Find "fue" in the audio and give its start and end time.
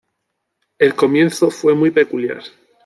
1.51-1.75